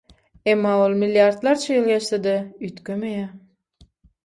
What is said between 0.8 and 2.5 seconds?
ol milliardlarça ýyl geçse-de,